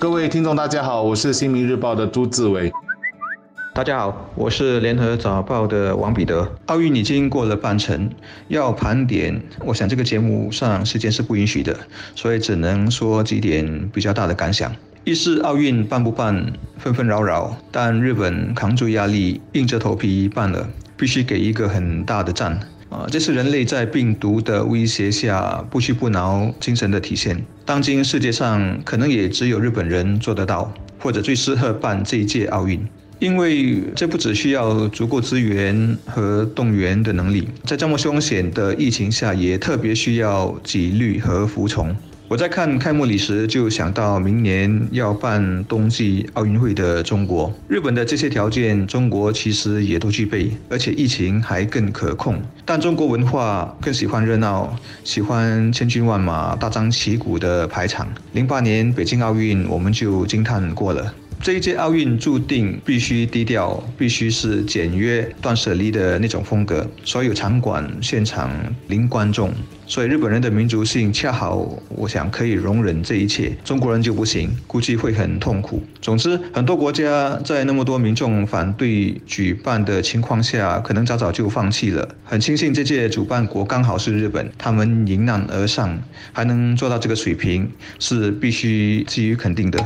[0.00, 2.72] 各位听众，大家好，我是新民日报的朱志伟。
[3.74, 6.50] 大家好，我是联合早报的王彼得。
[6.68, 8.08] 奥运已经过了半程，
[8.48, 11.76] 要盘点，我想这个节目上时间是不允许的，
[12.16, 14.74] 所以只能说几点比较大的感想。
[15.04, 22.58] 一是奥运办不办，纷纷扰扰，但日本扛住压力，硬着头皮办了，必须给一个很大的赞。
[22.90, 27.40] 啊，这是人类在病毒的威胁下不屈不挠精神的体现。
[27.64, 32.84] 当今世界上可能也只有日本人做得到，或者最适合办这一届奥运。
[33.20, 41.94] 因为这不只需要足够资源和动员的能力，在这么凶险的疫情下，也特别需要纪律和服从。
[42.30, 47.52] 我在看开幕礼时，就想到明年要办冬季奥运会的中国。
[47.66, 52.40] 日本的这些条件，中国其实也都具备，而且疫情还更可控。
[52.64, 54.72] 但中国文化更喜欢热闹，
[55.02, 58.06] 喜欢千军万马、大张旗鼓的排场。
[58.30, 61.12] 零八年北京奥运，我们就惊叹过了。
[61.42, 66.86] 这一届奥运注定必须低调，必须是简约、断舍离的那种风格。
[67.02, 68.50] 所有场馆现场
[68.88, 69.50] 零观众，
[69.86, 73.56] 所以日本人的民族性恰好，我想可以容忍这一切。
[73.64, 75.82] 中国人就不行，估计会很痛苦。
[76.02, 82.06] 总之，很多国家在那么多民众反对举办的情况下，可能早早就放弃了。
[82.22, 85.98] 很庆幸这届主办国刚好是日本，他们迎难而上，
[86.34, 89.82] 还能做到这个水平，是必须给予肯定的。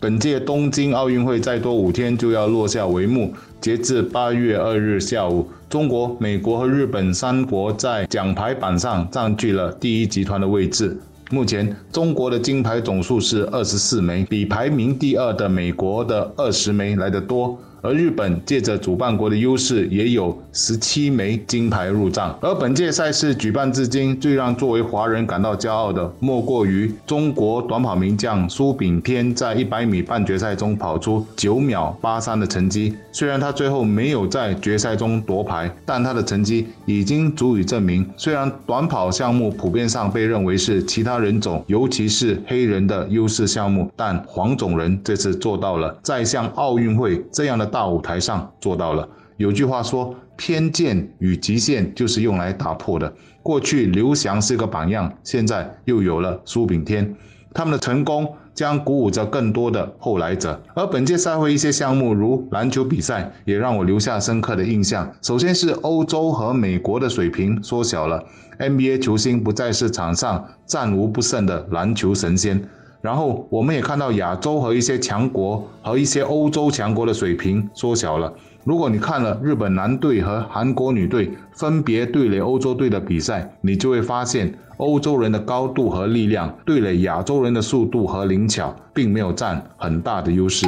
[0.00, 3.34] 本届东京奥运会再多五天就要落下帷幕。
[3.60, 10.96] 截至八月二日下午，中国、美国和日本三国在奖牌榜上占据了第一集团的位置。
[11.32, 17.58] 目前，中国的金牌总数是二十四枚，比排名第二的美国的二十枚来得多。
[17.80, 22.36] 而日本借着主办国的优势，也有十七枚金牌入账。
[22.42, 32.94] 而本届赛事举办至今，最让作为华人感到骄傲的，莫过于中国短跑名将苏炳添在一百米半决赛中跑出九秒八三的成绩。
[33.12, 47.67] 虽然他最后没有在决赛中夺牌，但他的成绩已经足以证明，虽然短跑项目普遍上被认为是其他人种，尤其是黑人的优势项目，但黄种人这次做到了，在像奥运会这样的。
[47.68, 49.08] 大舞台上做到了。
[49.36, 53.14] 有句话说，偏见与极限就是用来打破的。
[53.40, 57.14] 过去刘翔是个榜样，现在又有了苏炳添，
[57.54, 60.60] 他们的成功将鼓舞着更多的后来者。
[60.74, 65.08] 而本届赛会一些项目，如篮球比赛，也让我留下深刻的印象。
[65.22, 68.24] 首先是欧洲和美国的水平缩小了
[68.58, 72.68] ，NBA 球星不再是场上战无不胜的篮球神仙。
[73.00, 78.32] 然后我们也看到亚洲和一些强国和一些欧洲强国的水平缩小了。
[78.64, 90.66] 如果你看了日本男队和韩国女队分别对垒欧洲队的比赛，你就会发现欧洲人的高度和力量对垒亚洲人的速度和灵巧，并没有占很大的优势。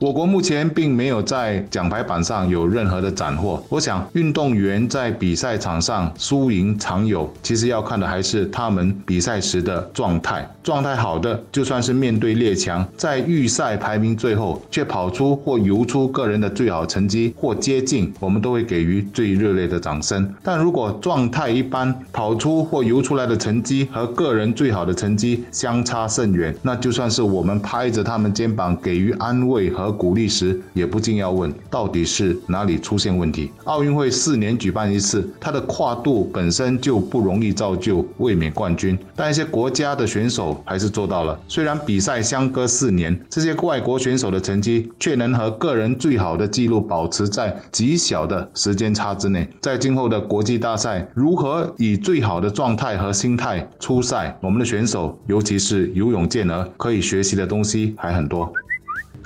[0.00, 3.62] 我国目前并没有在奖牌榜上有任何的斩获。
[3.68, 10.48] 我想，运动员在比赛场上输赢常有，其实要看的还是他们比赛时的状态。
[10.64, 20.28] 状态好的，就算是面对列强，在预赛排名最后，却跑出或游出个人的最好成绩或接近，我们都会给予最热烈的掌声。
[20.42, 29.83] 但如果状态一般，跑出或游出来的成绩和个人最好的成绩相差甚远，那就算是我们拍着他们肩膀给予安慰和。
[29.90, 33.50] 鼓励时也不禁要问，到底是哪里出现问题？
[33.64, 41.38] 奥运会四年举办一次，它的跨度本身就不容易造就卫冕冠军，但一些国家的选手还是做到了。
[41.48, 49.48] 虽然比赛相隔四年，这些外国选手的成绩却能和个人最好的纪录保持在极小的时间差之内。
[49.60, 54.36] 在今后的国际大赛，如何以最好的状态和心态出赛？
[54.40, 58.52] 我们的选手，尤其是游泳健儿，可以学习的东西还很多。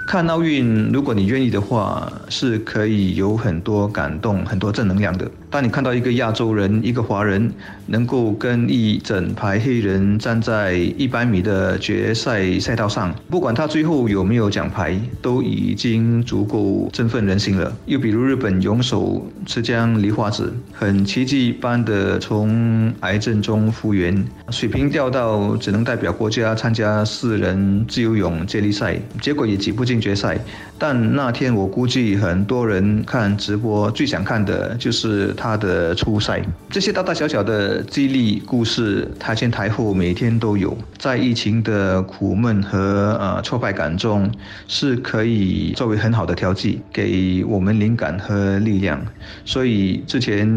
[0.08, 5.30] 看奥运，如果你愿意的话，是可以有很多感动、很多正能量的。
[5.50, 7.52] 当你看到一个亚洲人、一个华人
[7.86, 17.70] 能够跟一整排黑人站在一百米的决赛赛道上，不管他最后有没有奖牌，都已经足够振奋人心了。
[17.84, 30.38] 又比如日本泳手池江梨花子，很奇迹般的从癌症中复原，水平掉到只能代表国家参加四人自由泳接力赛，结果也挤不进决赛。
[30.80, 36.40] 但那天我估计很多人看直播最想看的就是他的初赛。
[36.70, 40.76] 这些大大小小的激励故事，台前台后每天都有。
[40.96, 44.30] 在疫情的苦闷和呃挫败感中，
[44.68, 49.00] 是可以作为很好的调剂，给我们灵感和力量。
[49.44, 50.48] 所以之前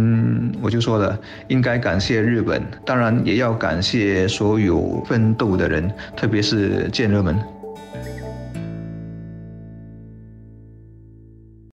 [0.61, 1.17] 我就说了，
[1.47, 7.35] 应该感谢日本，当然也要感谢所有奋斗的人，特别是健儿们。